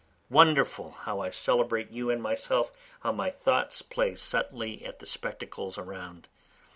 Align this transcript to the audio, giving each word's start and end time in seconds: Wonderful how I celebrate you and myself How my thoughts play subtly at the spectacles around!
Wonderful 0.31 0.93
how 1.03 1.19
I 1.19 1.29
celebrate 1.29 1.91
you 1.91 2.09
and 2.09 2.23
myself 2.23 2.71
How 3.01 3.11
my 3.11 3.29
thoughts 3.29 3.83
play 3.83 4.15
subtly 4.15 4.83
at 4.83 4.97
the 4.97 5.05
spectacles 5.05 5.77
around! 5.77 6.27